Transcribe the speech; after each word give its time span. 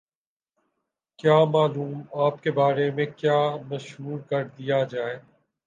کیا 1.19 1.43
معلوم 1.45 2.01
آپ 2.21 2.41
کے 2.43 2.51
بارے 2.51 2.89
میں 2.91 3.05
کیا 3.17 3.39
مشہور 3.69 4.19
کر 4.19 4.43
دیا 4.47 4.83
جائے؟ 4.83 5.19